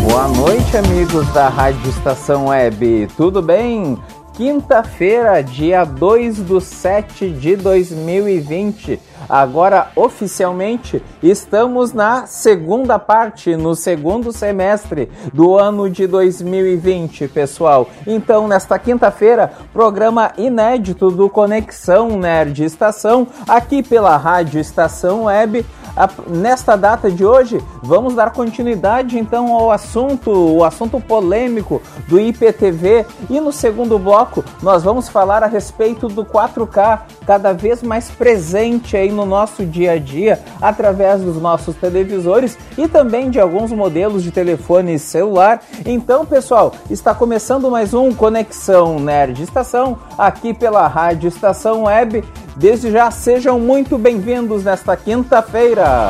[0.00, 3.08] Boa noite, amigos da Rádio Estação Web.
[3.16, 3.98] Tudo bem?
[4.34, 9.00] Quinta-feira, dia 2 do 7 de 2020.
[9.28, 17.88] Agora, oficialmente, estamos na segunda parte, no segundo semestre do ano de 2020, pessoal.
[18.06, 25.64] Então, nesta quinta-feira, programa inédito do Conexão Nerd Estação, aqui pela Rádio Estação Web
[25.96, 32.20] a, nesta data de hoje, vamos dar continuidade então ao assunto, o assunto polêmico do
[32.20, 38.10] IPTV e no segundo bloco nós vamos falar a respeito do 4K cada vez mais
[38.10, 43.72] presente aí no nosso dia a dia através dos nossos televisores e também de alguns
[43.72, 45.62] modelos de telefone celular.
[45.84, 52.22] Então, pessoal, está começando mais um Conexão Nerd Estação aqui pela Rádio Estação Web
[52.56, 56.08] Desde já sejam muito bem-vindos nesta quinta-feira.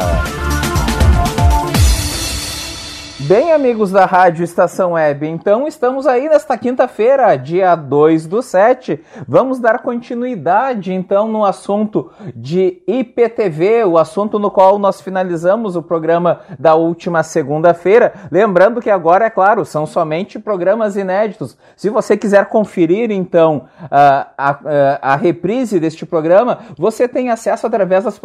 [3.21, 9.03] Bem, amigos da Rádio Estação Web, então estamos aí nesta quinta-feira, dia 2 do 7.
[9.27, 15.83] Vamos dar continuidade então no assunto de IPTV, o assunto no qual nós finalizamos o
[15.83, 18.13] programa da última segunda-feira.
[18.31, 21.57] Lembrando que agora, é claro, são somente programas inéditos.
[21.75, 28.05] Se você quiser conferir então a, a, a reprise deste programa, você tem acesso através
[28.05, 28.21] das,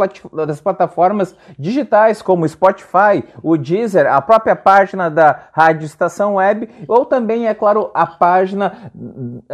[0.45, 6.67] das plataformas digitais como Spotify, o Deezer, a própria página página da Rádio Estação Web
[6.87, 8.91] ou também, é claro, a página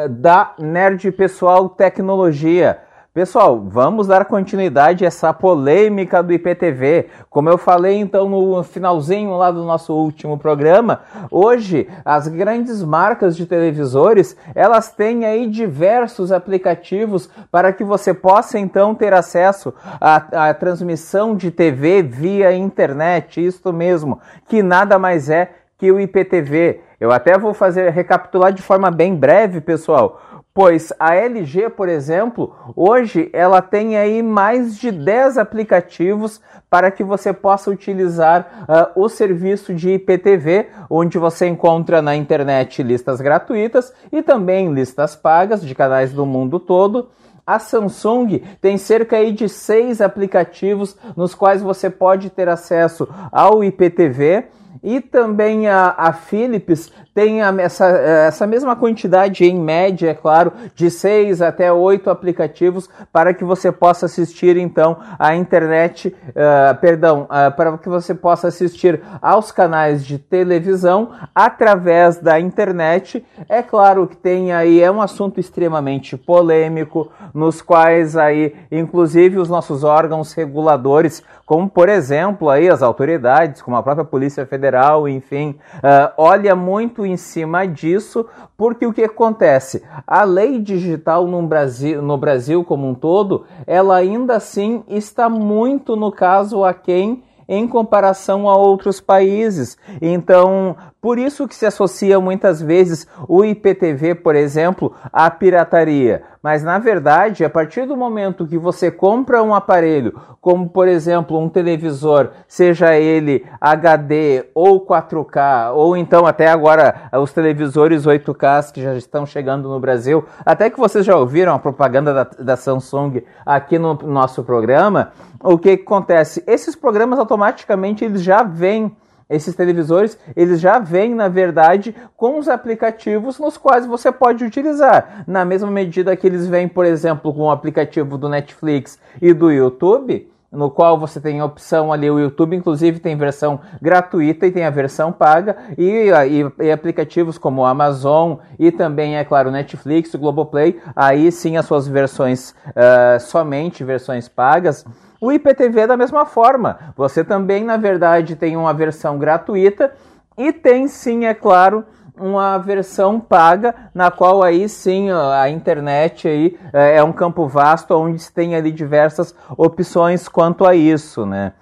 [0.09, 2.80] da Nerd Pessoal Tecnologia.
[3.17, 7.08] Pessoal, vamos dar continuidade a essa polêmica do IPTV.
[7.31, 13.36] Como eu falei então no finalzinho lá do nosso último programa, hoje as grandes marcas
[13.36, 20.49] de televisores, elas têm aí diversos aplicativos para que você possa então ter acesso à,
[20.49, 26.81] à transmissão de TV via internet, isto mesmo, que nada mais é que o IPTV.
[26.99, 30.21] Eu até vou fazer recapitular de forma bem breve, pessoal
[30.57, 37.03] pois a LG, por exemplo, hoje ela tem aí mais de 10 aplicativos para que
[37.03, 43.93] você possa utilizar uh, o serviço de IPTV, onde você encontra na internet listas gratuitas
[44.11, 47.09] e também listas pagas de canais do mundo todo.
[47.45, 53.63] A Samsung tem cerca aí de seis aplicativos nos quais você pode ter acesso ao
[53.63, 54.45] IPTV.
[54.83, 60.52] E também a, a Philips tem a, essa, essa mesma quantidade, em média, é claro,
[60.76, 67.23] de seis até oito aplicativos para que você possa assistir então a internet, uh, perdão,
[67.23, 73.26] uh, para que você possa assistir aos canais de televisão através da internet.
[73.49, 79.49] É claro que tem aí, é um assunto extremamente polêmico, nos quais aí, inclusive, os
[79.49, 84.67] nossos órgãos reguladores, como por exemplo aí as autoridades, como a própria Polícia Federal,
[85.08, 88.26] enfim, uh, olha muito em cima disso,
[88.58, 89.83] porque o que acontece?
[90.05, 95.95] A lei digital no Brasil, no Brasil como um todo, ela ainda assim está muito,
[95.95, 99.78] no caso, a quem em comparação a outros países.
[100.02, 106.23] Então, por isso que se associa muitas vezes o IPTV, por exemplo, à pirataria.
[106.47, 111.37] Mas na verdade, a partir do momento que você compra um aparelho, como por exemplo
[111.37, 118.81] um televisor, seja ele HD ou 4K, ou então até agora os televisores 8K que
[118.81, 123.21] já estão chegando no Brasil, até que vocês já ouviram a propaganda da, da Samsung
[123.45, 125.11] aqui no nosso programa,
[125.43, 126.41] o que, que acontece?
[126.47, 128.95] Esses programas automaticamente eles já vêm
[129.30, 135.24] esses televisores, eles já vêm, na verdade, com os aplicativos nos quais você pode utilizar.
[135.28, 139.51] Na mesma medida que eles vêm, por exemplo, com o aplicativo do Netflix e do
[139.51, 144.51] YouTube, no qual você tem a opção ali, o YouTube inclusive tem versão gratuita e
[144.51, 149.51] tem a versão paga, e, e, e aplicativos como o Amazon e também, é claro,
[149.51, 154.86] Netflix, o Globoplay, aí sim as suas versões, uh, somente versões pagas,
[155.19, 156.78] o IPTV é da mesma forma.
[156.96, 159.92] Você também, na verdade, tem uma versão gratuita
[160.38, 161.84] e tem sim, é claro,
[162.19, 167.94] uma versão paga, na qual aí sim a internet aí é, é um campo vasto
[167.96, 171.54] onde tem ali diversas opções quanto a isso, né?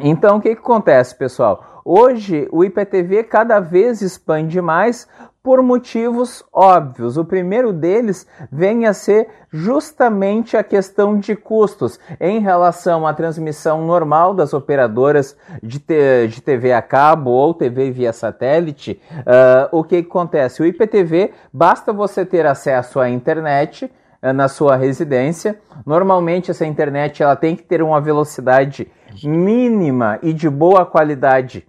[0.00, 1.82] Então, o que, que acontece, pessoal?
[1.84, 5.08] Hoje, o IPTV cada vez expande mais
[5.46, 7.16] por motivos óbvios.
[7.16, 13.86] O primeiro deles vem a ser justamente a questão de custos em relação à transmissão
[13.86, 15.78] normal das operadoras de,
[16.28, 19.00] de TV a cabo ou TV via satélite.
[19.18, 20.60] Uh, o que, acontece?
[20.60, 23.84] O IPTV basta você ter acesso à internet
[24.20, 25.56] uh, na sua residência.
[25.86, 28.90] Normalmente essa internet ela tem que ter uma velocidade
[29.24, 31.66] mínima e de boa qualidade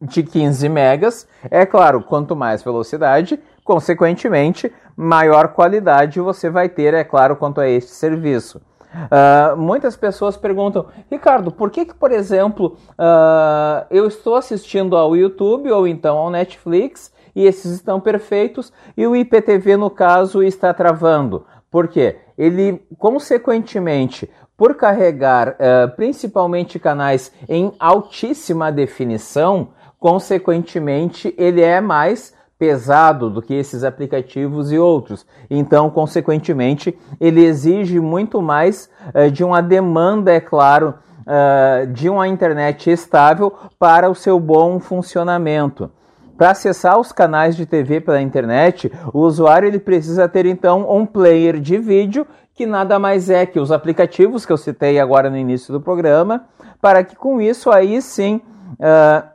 [0.00, 1.28] de 15 megas.
[1.50, 7.68] É claro, quanto mais velocidade, consequentemente, maior qualidade você vai ter, é claro, quanto a
[7.68, 8.60] este serviço.
[8.92, 15.16] Uh, muitas pessoas perguntam, Ricardo, por que, que por exemplo, uh, eu estou assistindo ao
[15.16, 20.74] YouTube ou então ao Netflix e esses estão perfeitos e o IPTV, no caso, está
[20.74, 21.46] travando?
[21.70, 22.18] Por quê?
[22.36, 29.68] Ele, consequentemente, por carregar uh, principalmente canais em altíssima definição,
[29.98, 35.26] consequentemente, ele é mais pesado do que esses aplicativos e outros.
[35.50, 42.28] Então, consequentemente, ele exige muito mais uh, de uma demanda, é claro, uh, de uma
[42.28, 45.90] internet estável para o seu bom funcionamento.
[46.36, 51.06] Para acessar os canais de TV pela internet, o usuário ele precisa ter então um
[51.06, 55.36] player de vídeo que nada mais é que os aplicativos que eu citei agora no
[55.36, 56.46] início do programa,
[56.80, 58.40] para que com isso aí sim
[58.74, 59.32] uh,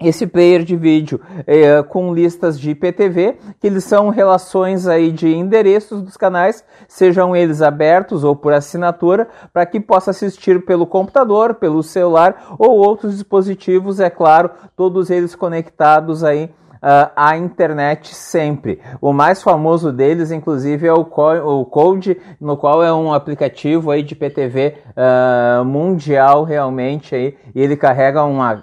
[0.00, 5.28] esse player de vídeo é, com listas de IPTV, que eles são relações aí de
[5.28, 11.54] endereços dos canais, sejam eles abertos ou por assinatura, para que possa assistir pelo computador,
[11.54, 16.50] pelo celular ou outros dispositivos, é claro, todos eles conectados aí
[16.84, 18.80] uh, à internet sempre.
[19.00, 23.90] O mais famoso deles, inclusive, é o, Co o Code, no qual é um aplicativo
[23.90, 28.62] aí de IPTV uh, ah, mundial realmente aí, e ele carrega uma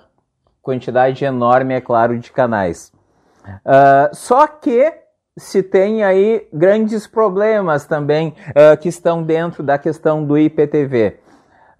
[0.61, 2.93] quantidade enorme, é claro, de canais.
[3.65, 4.93] Uh, só que
[5.37, 11.19] se tem aí grandes problemas também uh, que estão dentro da questão do IPTV.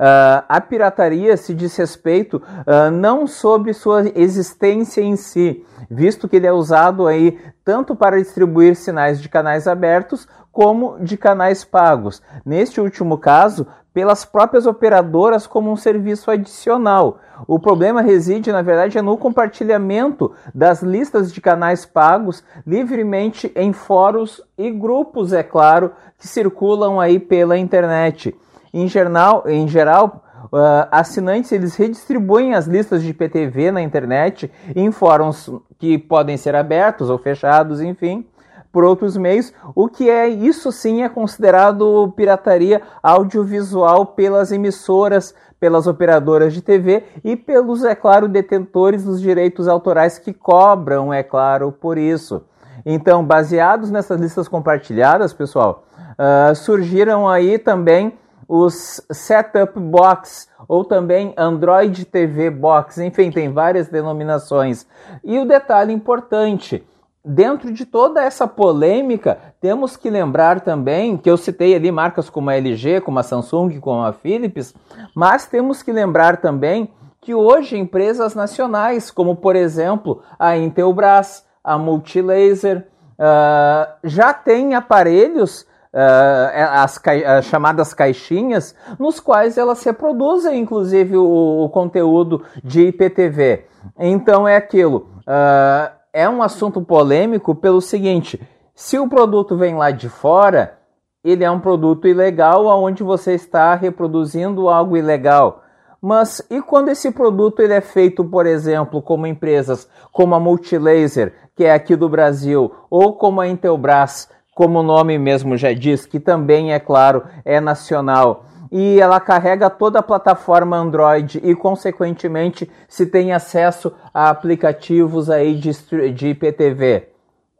[0.01, 6.37] Uh, a pirataria se diz respeito uh, não sobre sua existência em si, visto que
[6.37, 12.19] ele é usado aí tanto para distribuir sinais de canais abertos como de canais pagos.
[12.43, 17.19] Neste último caso, pelas próprias operadoras como um serviço adicional.
[17.47, 23.71] O problema reside, na verdade, é no compartilhamento das listas de canais pagos livremente em
[23.71, 28.35] fóruns e grupos, é claro, que circulam aí pela internet.
[28.73, 34.91] Em geral, em geral uh, assinantes eles redistribuem as listas de IPTV na internet em
[34.91, 38.25] fóruns que podem ser abertos ou fechados, enfim,
[38.71, 45.87] por outros meios, o que é isso sim é considerado pirataria audiovisual pelas emissoras, pelas
[45.87, 51.71] operadoras de TV e pelos, é claro, detentores dos direitos autorais que cobram, é claro,
[51.71, 52.43] por isso.
[52.85, 55.83] Então, baseados nessas listas compartilhadas, pessoal,
[56.17, 58.17] uh, surgiram aí também
[58.53, 64.85] os Setup Box ou também Android TV Box, enfim, tem várias denominações.
[65.23, 66.85] E o detalhe importante,
[67.23, 72.49] dentro de toda essa polêmica, temos que lembrar também que eu citei ali marcas como
[72.49, 74.75] a LG, como a Samsung, como a Philips,
[75.15, 81.77] mas temos que lembrar também que hoje empresas nacionais, como por exemplo a Intelbras, a
[81.77, 82.85] Multilaser,
[83.17, 91.69] uh, já têm aparelhos as, as, chamadas caixinhas, nos quais elas reproduzem, inclusive, o, o
[91.69, 93.65] conteúdo de IPTV.
[93.99, 95.09] Então é aquilo.
[95.21, 98.39] Uh, é um assunto polêmico pelo seguinte:
[98.73, 100.77] se o produto vem lá de fora,
[101.23, 105.63] ele é um produto ilegal onde você está reproduzindo algo ilegal.
[106.01, 111.33] Mas e quando esse produto ele é feito, por exemplo, como empresas como a Multilaser,
[111.55, 116.05] que é aqui do Brasil, ou como a Intelbras, como o nome mesmo já diz,
[116.05, 118.45] que também, é claro, é nacional.
[118.71, 125.55] E ela carrega toda a plataforma Android e, consequentemente, se tem acesso a aplicativos aí
[125.55, 125.71] de,
[126.11, 127.09] de IPTV.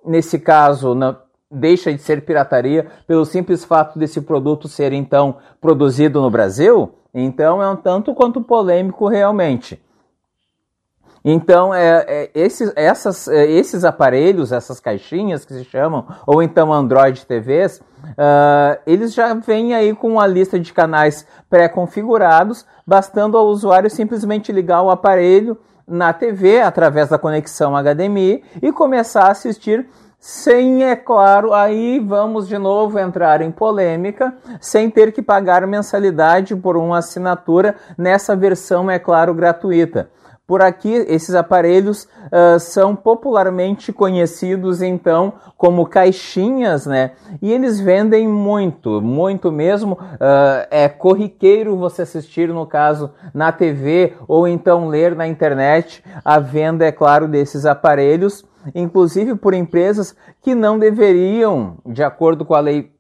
[0.05, 1.17] Nesse caso, não,
[1.51, 6.93] deixa de ser pirataria pelo simples fato desse produto ser, então, produzido no Brasil?
[7.13, 9.81] Então é um tanto quanto polêmico realmente.
[11.23, 16.73] Então, é, é, esses, essas, é, esses aparelhos, essas caixinhas que se chamam, ou então
[16.73, 23.47] Android TVs, uh, eles já vêm aí com uma lista de canais pré-configurados, bastando ao
[23.47, 29.87] usuário simplesmente ligar o aparelho na TV através da conexão HDMI e começar a assistir
[30.19, 36.55] sem, é claro, aí vamos de novo entrar em polêmica, sem ter que pagar mensalidade
[36.55, 40.11] por uma assinatura nessa versão, é claro, gratuita.
[40.51, 47.12] Por aqui, esses aparelhos uh, são popularmente conhecidos então como caixinhas, né?
[47.41, 49.93] E eles vendem muito, muito mesmo.
[49.93, 56.38] Uh, é corriqueiro você assistir, no caso, na TV ou então ler na internet a
[56.38, 58.43] venda, é claro, desses aparelhos,
[58.75, 62.91] inclusive por empresas que não deveriam, de acordo com a lei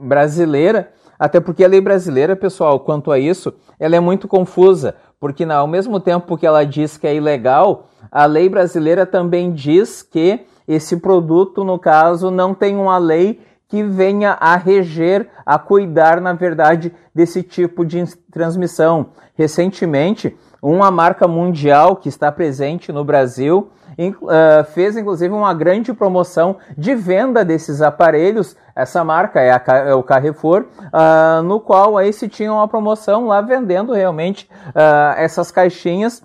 [0.00, 5.44] brasileira, até porque a lei brasileira, pessoal, quanto a isso, ela é muito confusa porque
[5.44, 10.46] ao mesmo tempo que ela diz que é ilegal, a lei brasileira também diz que
[10.66, 16.32] esse produto, no caso, não tem uma lei que venha a reger, a cuidar, na
[16.32, 19.06] verdade, desse tipo de transmissão.
[19.34, 26.56] Recentemente, uma marca mundial que está presente no Brasil uh, fez inclusive uma grande promoção
[26.76, 28.56] de venda desses aparelhos.
[28.74, 33.26] Essa marca é, a, é o Carrefour, uh, no qual aí se tinha uma promoção
[33.26, 36.22] lá vendendo realmente uh, essas caixinhas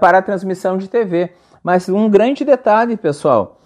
[0.00, 1.32] para a transmissão de TV.
[1.62, 3.60] Mas um grande detalhe, pessoal,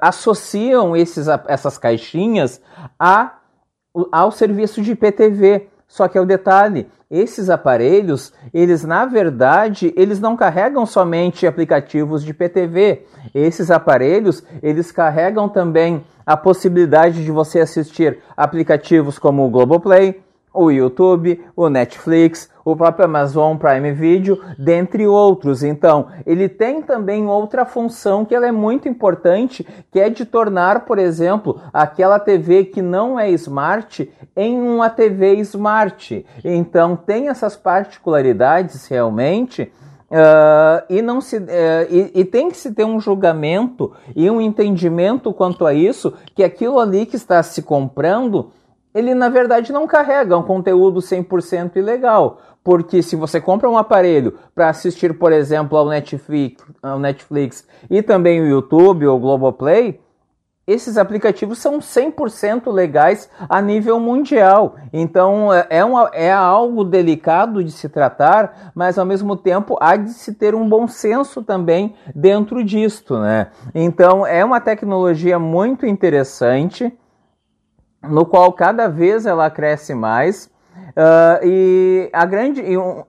[0.00, 2.60] associam esses, essas caixinhas
[2.98, 3.34] a,
[4.10, 5.68] ao serviço de IPTV.
[5.94, 12.24] Só que é o detalhe, esses aparelhos, eles na verdade, eles não carregam somente aplicativos
[12.24, 13.06] de PTV.
[13.32, 20.20] Esses aparelhos, eles carregam também a possibilidade de você assistir aplicativos como o Globoplay,
[20.54, 25.62] o YouTube, o Netflix, o próprio Amazon Prime Video, dentre outros.
[25.62, 30.86] Então, ele tem também outra função que ela é muito importante, que é de tornar,
[30.86, 36.24] por exemplo, aquela TV que não é smart em uma TV smart.
[36.44, 39.70] Então, tem essas particularidades realmente.
[40.04, 41.42] Uh, e, não se, uh,
[41.90, 46.44] e, e, tem que se ter um julgamento e um entendimento quanto a isso, que
[46.44, 48.52] aquilo ali que está se comprando
[48.94, 52.38] ele na verdade não carrega um conteúdo 100% ilegal.
[52.62, 58.00] Porque se você compra um aparelho para assistir, por exemplo, ao Netflix, ao Netflix e
[58.00, 60.00] também o YouTube ou o Globoplay,
[60.66, 64.76] esses aplicativos são 100% legais a nível mundial.
[64.94, 65.82] Então é, é,
[66.26, 70.66] é algo delicado de se tratar, mas ao mesmo tempo há de se ter um
[70.66, 73.18] bom senso também dentro disto.
[73.18, 73.48] Né?
[73.74, 76.90] Então é uma tecnologia muito interessante
[78.08, 80.46] no qual cada vez ela cresce mais
[80.76, 83.04] uh, e a grande e um,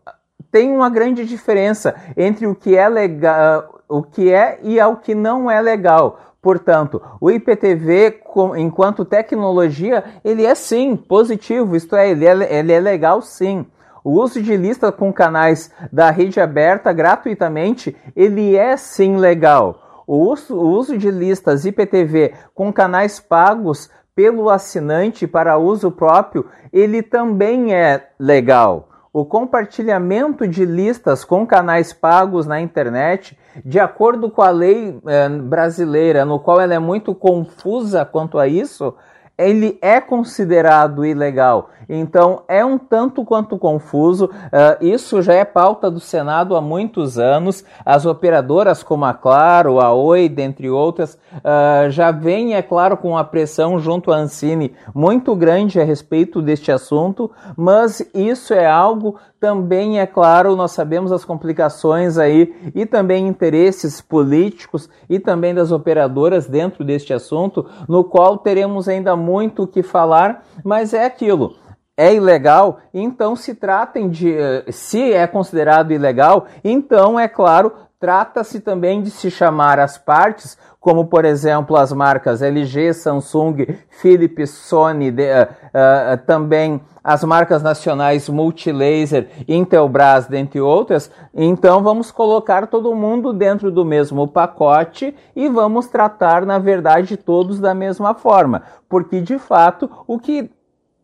[0.52, 5.14] tem uma grande diferença entre o que é legal, o que é e o que
[5.14, 6.20] não é legal.
[6.42, 8.22] Portanto, o IPTV,
[8.58, 13.66] enquanto tecnologia, ele é sim positivo, isto é, ele é, ele é legal sim.
[14.04, 20.04] O uso de lista com canais da rede aberta gratuitamente, ele é sim legal.
[20.06, 26.45] O uso, o uso de listas IPTV com canais pagos pelo assinante para uso próprio,
[26.72, 28.89] ele também é legal.
[29.12, 35.29] O compartilhamento de listas com canais pagos na internet, de acordo com a lei eh,
[35.29, 38.93] brasileira, no qual ela é muito confusa quanto a isso,
[39.38, 41.70] ele é considerado ilegal.
[41.88, 44.25] Então é um tanto quanto confuso.
[44.25, 47.63] Uh, isso já é pauta do Senado há muitos anos.
[47.86, 53.18] As operadoras como a Claro, a Oi, dentre outras, uh, já vêm, é claro, com
[53.18, 59.20] a pressão junto à Ancine muito grande a respeito deste assunto, mas isso é algo
[59.46, 65.72] também, é claro, nós sabemos as complicações aí e também interesses políticos e também das
[65.72, 71.58] operadoras dentro deste assunto, no qual teremos ainda muito o que falar, mas é aquilo
[71.96, 74.36] é ilegal, então se tratem de.
[74.36, 80.58] Eh, se é considerado ilegal, então, é claro, trata-se também de se chamar as partes,
[80.86, 87.63] como por exemplo as marcas LG, Samsung, Philips, Sony, de, uh, uh, também as marcas
[87.63, 91.10] nacionais Multilaser, Intelbras, dentre outras.
[91.34, 97.60] Então vamos colocar todo mundo dentro do mesmo pacote e vamos tratar, na verdade, todos
[97.60, 100.51] da mesma forma, porque de fato o que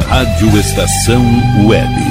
[0.09, 1.21] Rádio Estação
[1.65, 2.10] Web.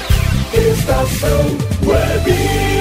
[0.53, 2.71] Estação Web.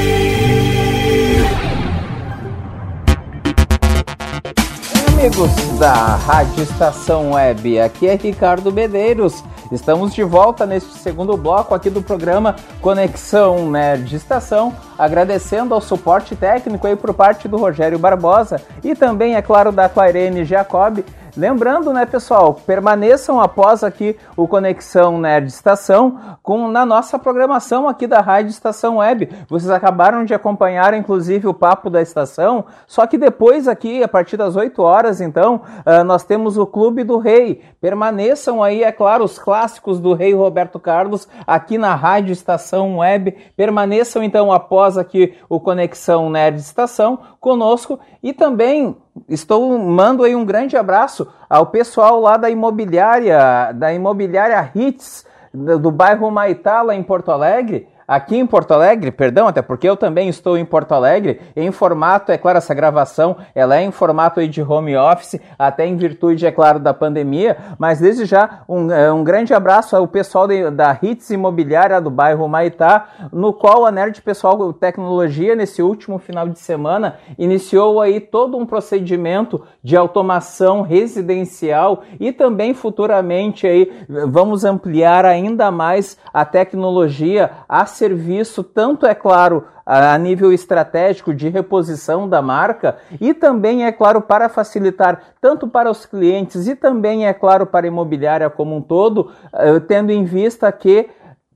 [5.21, 9.45] amigos da Rádio Estação Web, aqui é Ricardo Bedeiros.
[9.71, 16.37] Estamos de volta neste segundo bloco aqui do programa Conexão Nerd Estação, agradecendo ao suporte
[16.37, 21.03] técnico aí por parte do Rogério Barbosa e também, é claro, da Clairene Jacob
[21.37, 28.07] Lembrando, né, pessoal, permaneçam após aqui o Conexão Nerd Estação com na nossa programação aqui
[28.07, 29.29] da Rádio Estação Web.
[29.49, 34.37] Vocês acabaram de acompanhar, inclusive, o papo da estação, só que depois aqui, a partir
[34.37, 37.63] das 8 horas, então, uh, nós temos o Clube do Rei.
[37.81, 43.37] Permaneçam aí, é claro, os clássicos do Rei Roberto Carlos aqui na Rádio Estação Web.
[43.57, 47.99] Permaneçam, então, após aqui o Conexão Nerd Estação conosco.
[48.23, 48.97] E também
[49.29, 55.91] estou mando aí um grande abraço ao pessoal lá da imobiliária, da imobiliária Hits do,
[55.91, 60.29] bairro Maitá, lá em Porto Alegre, aqui em Porto Alegre, perdão, até porque eu também
[60.29, 64.61] estou em Porto Alegre, em formato, é claro, essa gravação, ela é em formato de
[64.61, 69.23] home office, até em virtude, é claro, da pandemia, mas desde já um, é, um
[69.23, 74.21] grande abraço ao pessoal de, da Hits Imobiliária do bairro Maitá, no qual a Nerd
[74.23, 82.03] Pessoal Tecnologia, nesse último final de semana, iniciou aí todo um procedimento de automação residencial
[82.19, 83.89] e também futuramente aí
[84.27, 91.49] vamos ampliar ainda mais a tecnologia a serviço, tanto é claro, a nível estratégico de
[91.49, 97.27] reposição da marca e também, é claro, para facilitar tanto para os clientes e também,
[97.27, 101.11] é claro, para a imobiliária como um todo, eh, tendo em vista que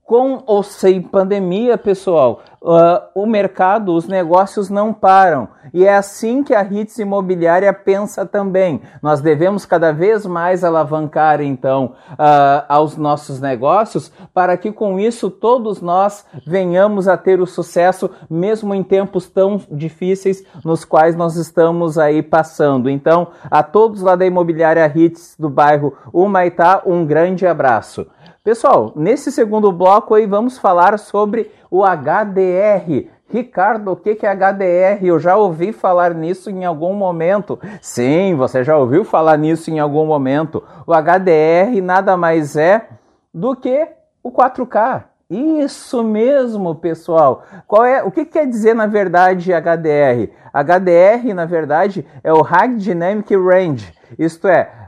[0.05, 5.49] com ou sem pandemia, pessoal, uh, o mercado, os negócios não param.
[5.73, 8.83] E é assim que a Hits Imobiliária pensa também.
[9.03, 15.31] Nós devemos cada vez mais alavancar, então, uh, aos nossos negócios, para que com isso
[15.31, 21.37] todos nós venhamos a ter o sucesso, mesmo em tempos tão difíceis nos quais nós
[21.37, 22.91] estamos aí passando.
[22.91, 28.07] Então, a todos lá da Imobiliária Hits do bairro Humaitá, um grande abraço.
[28.45, 33.09] Pessoal, nesse segundo bloco aí vamos falar sobre o HDR.
[33.27, 35.03] Ricardo, o que é HDR?
[35.03, 37.59] Eu já ouvi falar nisso em algum momento.
[37.81, 40.63] Sim, você já ouviu falar nisso em algum momento.
[40.87, 42.87] O HDR nada mais é
[43.33, 43.89] do que
[44.23, 45.05] o 4K.
[45.31, 47.45] Isso mesmo, pessoal.
[47.67, 48.03] Qual é?
[48.03, 50.31] O que quer dizer na verdade HDR?
[50.53, 53.91] HDR, na verdade, é o High Dynamic Range.
[54.19, 54.84] Isto é,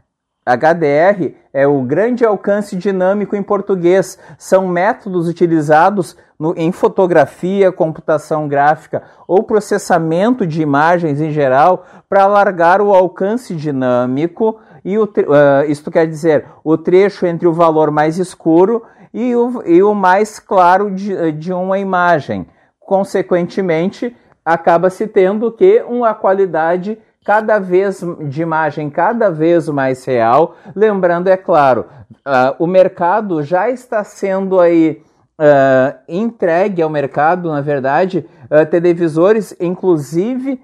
[0.47, 4.17] HDR é o grande alcance dinâmico em português.
[4.39, 12.23] São métodos utilizados no, em fotografia, computação gráfica ou processamento de imagens em geral para
[12.23, 17.91] alargar o alcance dinâmico e o, uh, isto quer dizer o trecho entre o valor
[17.91, 22.47] mais escuro e o, e o mais claro de, de uma imagem.
[22.79, 30.55] Consequentemente, acaba se tendo que uma qualidade cada vez de imagem cada vez mais real.
[30.77, 31.87] Lembrando, é claro,
[32.25, 35.03] uh, o mercado já está sendo aí
[35.41, 40.63] uh, entregue ao mercado, na verdade, uh, televisores, inclusive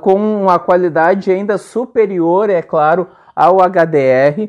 [0.00, 4.48] com uma qualidade ainda superior, é claro, ao HDR,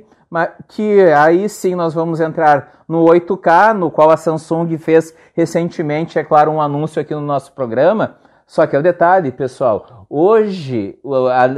[0.68, 6.24] que aí sim nós vamos entrar no 8K, no qual a Samsung fez recentemente, é
[6.24, 8.18] claro, um anúncio aqui no nosso programa.
[8.52, 11.00] Só que é o detalhe, pessoal, Hoje,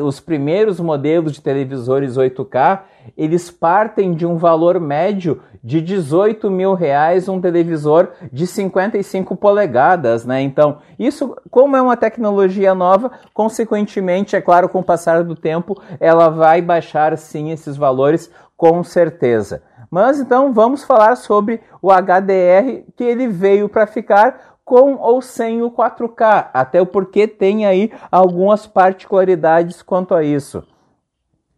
[0.05, 2.81] os primeiros modelos de televisores 8K,
[3.17, 10.23] eles partem de um valor médio de 18 mil reais um televisor de 55 polegadas,
[10.23, 10.39] né?
[10.43, 15.81] Então, isso, como é uma tecnologia nova, consequentemente, é claro, com o passar do tempo,
[15.99, 19.63] ela vai baixar sim esses valores com certeza.
[19.89, 25.61] Mas então vamos falar sobre o HDR que ele veio para ficar com ou sem
[25.61, 30.63] o 4K, até o porque tem aí algumas particularidades quanto a isso.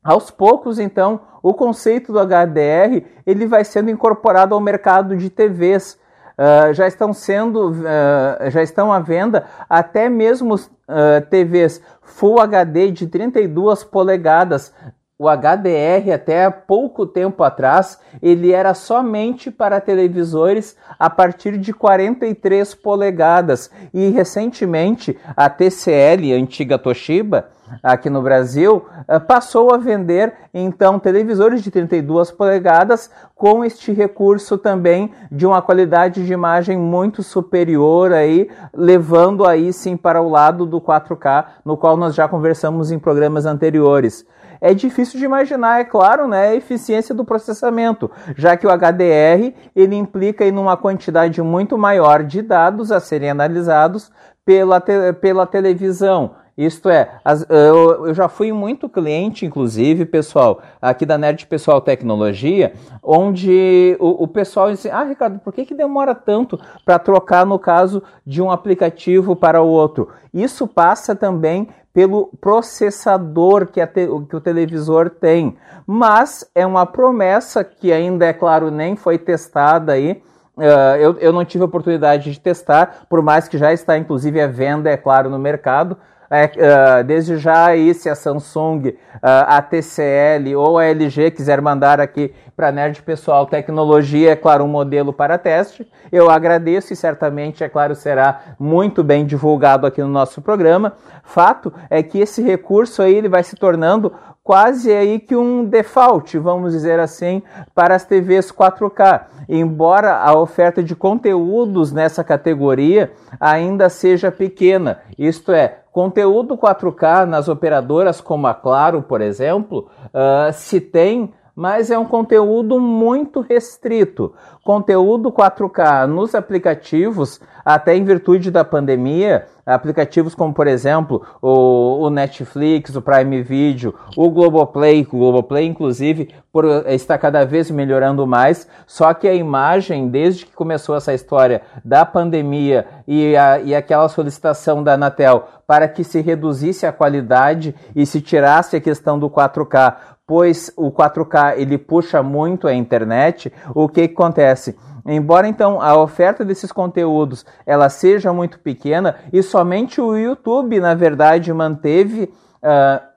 [0.04, 5.94] Aos poucos, então, o conceito do HDR ele vai sendo incorporado ao mercado de TVs.
[5.94, 11.82] Uh, ah, já estão sendo, uh, já estão à venda até mesmo uh, ah, TVs
[12.02, 14.74] Full HD de 32 polegadas
[15.18, 22.76] o HDR até pouco tempo atrás ele era somente para televisores a partir de 43
[22.76, 23.72] polegadas.
[23.94, 27.50] E recentemente a TCL, antiga Toshiba,
[27.82, 34.58] aqui no Brasil, eh, passou a vender então televisores de 32 polegadas com este recurso
[34.58, 40.66] também de uma qualidade de imagem muito superior aí, levando aí sim para o lado
[40.66, 44.26] do 4K, no qual nós já conversamos em programas anteriores
[44.60, 49.54] é difícil de imaginar, é claro, né, a eficiência do processamento, já que o HDR
[49.76, 54.12] ele implica em uma quantidade muito maior de dados a serem analisados
[54.46, 56.36] pela, te pela televisão.
[56.58, 61.82] Isto é, as, eu, eu, já fui muito cliente, inclusive, pessoal, aqui da Nerd Pessoal
[61.82, 67.46] Tecnologia, onde o, o pessoal diz: Ah, Ricardo, por que, que demora tanto para trocar,
[67.46, 70.08] no caso, de um aplicativo para o outro?
[70.34, 75.56] Isso passa também pelo processador que, te, que, o televisor tem.
[75.88, 80.22] Mas é uma promessa que ainda, é claro, nem foi testada aí.
[80.58, 84.48] Uh, eu, eu não tive oportunidade de testar, por mais que já está inclusive à
[84.48, 85.98] venda, é claro, no mercado.
[86.30, 91.62] É, uh, desde já aí, se a Samsung, uh, a TCL ou a LG quiser
[91.62, 96.96] mandar aqui para Nerd Pessoal Tecnologia, é claro, um modelo para teste, eu agradeço e
[96.96, 100.94] certamente, é claro, será muito bem divulgado aqui no nosso programa.
[101.24, 104.14] Fato é que esse recurso aí ele vai se tornando
[104.46, 107.42] quase aí que um default, vamos dizer assim,
[107.74, 109.24] para as TVs 4K.
[109.50, 117.48] Embora a oferta de conteúdos nessa categoria ainda seja pequena, isto é, conteúdo 4K nas
[117.48, 124.34] operadoras como a Claro, por exemplo, uh, se tem mas é um conteúdo muito restrito.
[124.64, 132.10] Conteúdo 4K nos aplicativos, até em virtude da pandemia, aplicativos como, por exemplo, o, o
[132.10, 138.68] Netflix, o Prime Video, o Globoplay, o Globoplay, inclusive, por, está cada vez melhorando mais,
[138.86, 144.10] só que a imagem, desde que começou essa história da pandemia e, a, e aquela
[144.10, 149.30] solicitação da Anatel para que se reduzisse a qualidade e se tirasse a questão do
[149.30, 149.96] 4K
[150.28, 154.78] pois o 4K ele puxa muito a internet, o que, que acontece?
[155.06, 160.96] Embora então a oferta desses conteúdos ela seja muito pequena e somente o YouTube na
[160.96, 162.34] verdade manteve
[162.64, 163.16] uh,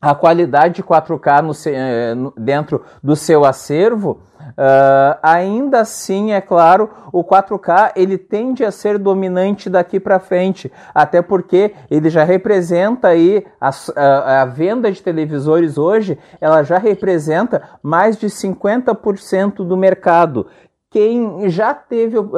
[0.00, 7.92] a qualidade 4K no, dentro do seu acervo, Uh, ainda assim, é claro, o 4K
[7.96, 13.70] ele tende a ser dominante daqui para frente, até porque ele já representa aí a,
[13.96, 20.46] a, a, venda de televisores hoje, ela já representa mais de 50% do mercado.
[20.90, 22.32] Quem já teve, uh,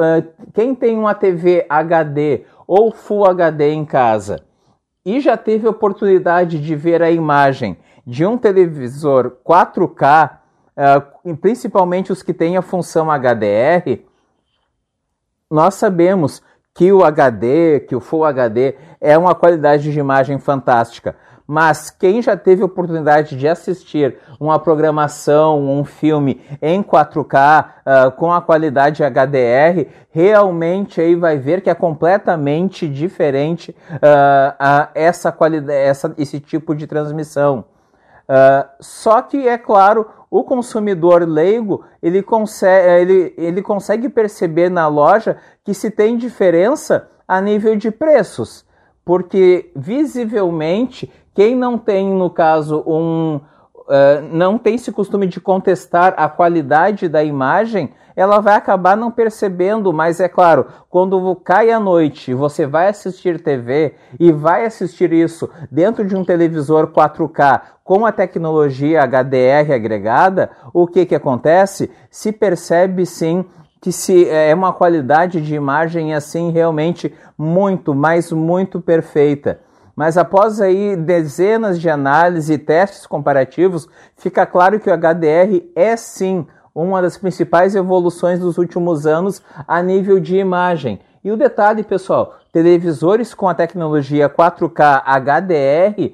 [0.53, 4.43] quem tem uma TV HD ou Full HD em casa
[5.05, 10.38] e já teve oportunidade de ver a imagem de um televisor 4K
[10.79, 14.01] uh, principalmente os que têm a função HDR,
[15.51, 16.41] nós sabemos
[16.73, 21.15] que o HD, que o Full HD é uma qualidade de imagem fantástica.
[21.51, 28.11] Mas quem já teve oportunidade de assistir uma programação, um filme em 4K uh, ah,
[28.11, 35.31] com a qualidade HDR, realmente aí vai ver que é completamente diferente uh, uh, essa
[35.31, 37.65] qualidade, essa, esse tipo de transmissão.
[38.79, 45.37] só que é claro, o consumidor leigo ele consegue, ele, ele consegue perceber na loja
[45.63, 48.65] que se tem diferença a nível de preços,
[49.03, 53.39] porque visivelmente quem não tem, no caso, um,
[53.89, 59.09] Uh, não tem esse costume de contestar a qualidade da imagem, ela vai acabar não
[59.09, 65.13] percebendo, mas é claro, quando cai a noite, você vai assistir TV e vai assistir
[65.13, 71.89] isso dentro de um televisor 4K com a tecnologia HDR agregada, o que que acontece?
[72.11, 73.45] Se percebe sim
[73.79, 79.61] que se é uma qualidade de imagem assim realmente muito, mas muito perfeita.
[79.95, 85.95] Mas após aí dezenas de análises e testes comparativos, fica claro que o HDR é
[85.95, 90.99] sim uma das principais evoluções dos últimos anos a nível de imagem.
[91.21, 96.13] E o detalhe, pessoal, televisores com a tecnologia 4K HDR,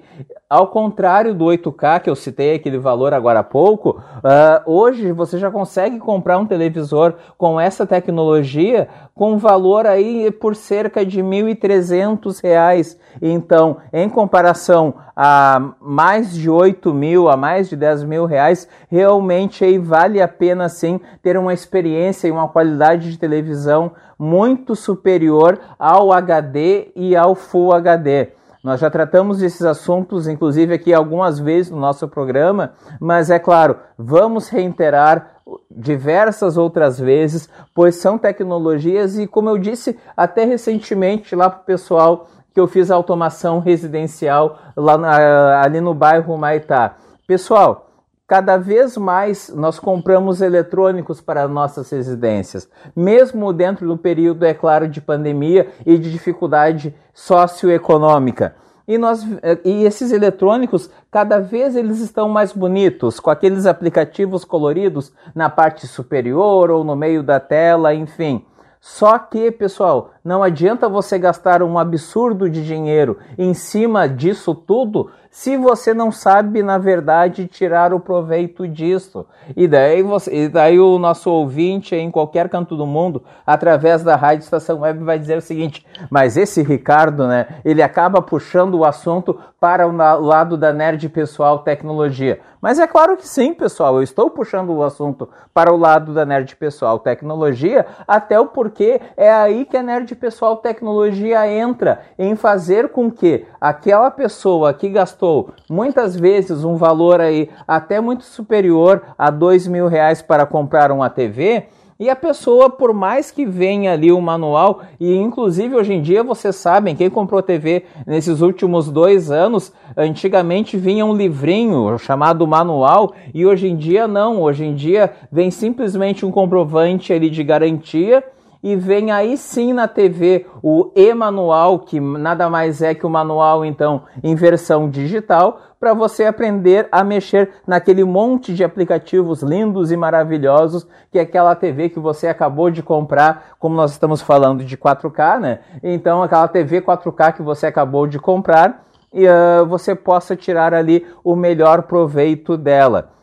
[0.49, 5.37] ao contrário do 8K que eu citei aquele valor agora há pouco, uh, hoje você
[5.37, 11.55] já consegue comprar um televisor com essa tecnologia com valor aí por cerca de R$
[11.55, 12.97] 1.300.
[13.21, 19.63] Então, em comparação a mais de 8 mil, a mais de 10 mil reais, realmente
[19.63, 25.57] aí vale a pena sim ter uma experiência e uma qualidade de televisão muito superior
[25.79, 28.31] ao HD e ao Full HD.
[28.61, 33.77] Nós já tratamos desses assuntos, inclusive aqui algumas vezes no nosso programa, mas é claro,
[33.95, 35.34] vamos reiterar
[35.69, 41.65] diversas outras vezes, pois são tecnologias e, como eu disse até recentemente lá para o
[41.65, 46.95] pessoal que eu fiz automação residencial lá na, ali no bairro Maitá.
[47.27, 47.89] Pessoal,
[48.25, 54.87] cada vez mais nós compramos eletrônicos para nossas residências, mesmo dentro do período, é claro,
[54.87, 58.55] de pandemia e de dificuldade socioeconômica.
[58.87, 59.25] E, nós,
[59.63, 65.87] e esses eletrônicos, cada vez eles estão mais bonitos, com aqueles aplicativos coloridos na parte
[65.87, 68.45] superior ou no meio da tela, enfim.
[68.79, 75.11] Só que, pessoal, não adianta você gastar um absurdo de dinheiro em cima disso tudo
[75.35, 79.25] se você não sabe, na verdade, tirar o proveito disso.
[79.53, 84.15] E daí, você, e daí o nosso ouvinte em qualquer canto do mundo, através da
[84.15, 88.85] Rádio Estação Web, vai dizer o seguinte: mas esse Ricardo, né, ele acaba puxando o
[88.85, 92.39] assunto para o lado da nerd pessoal tecnologia.
[92.61, 96.25] Mas é claro que sim, pessoal, eu estou puxando o assunto para o lado da
[96.25, 102.35] nerd pessoal tecnologia, até o porquê é aí que a nerd Pessoal Tecnologia entra em
[102.35, 109.03] fazer com que aquela pessoa que gastou muitas vezes um valor aí até muito superior
[109.17, 111.65] a dois mil reais para comprar uma TV,
[111.97, 116.23] e a pessoa, por mais que venha ali o manual, e inclusive hoje em dia
[116.23, 123.13] vocês sabem, quem comprou TV nesses últimos dois anos, antigamente vinha um livrinho chamado manual,
[123.33, 128.21] e hoje em dia não, hoje em dia vem simplesmente um comprovante ali de garantia
[128.65, 133.63] e vem aí sim na TV o e-manual, que nada mais é que o manual
[133.63, 139.95] então em versão digital, para você aprender a mexer naquele monte de aplicativos lindos e
[139.95, 144.75] maravilhosos que é aquela TV que você acabou de comprar, como nós estamos falando de
[144.75, 145.59] 4K, né?
[145.83, 151.05] Então aquela TV 4K que você acabou de comprar e uh, você possa tirar ali
[151.23, 153.14] o melhor proveito dela.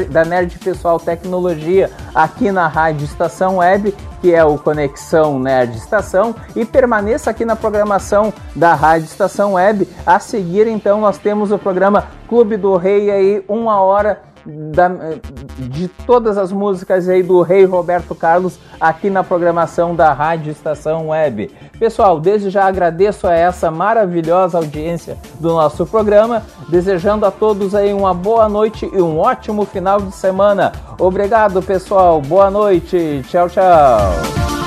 [0.09, 6.35] da Nerd Pessoal Tecnologia aqui na Rádio Estação Web, que é o Conexão Nerd Estação.
[6.55, 9.87] E permaneça aqui na programação da Rádio Estação Web.
[10.05, 14.89] A seguir, então, nós temos o programa Clube do Rei aí, uma hora da,
[15.57, 21.09] de todas as músicas aí do Rei Roberto Carlos aqui na programação da Rádio Estação
[21.09, 21.51] Web.
[21.79, 27.93] Pessoal, desde já agradeço a essa maravilhosa audiência do nosso programa, desejando a todos aí
[27.93, 30.71] uma boa noite e um ótimo final de semana.
[30.99, 32.21] Obrigado, pessoal.
[32.21, 33.23] Boa noite.
[33.29, 34.64] Tchau, tchau.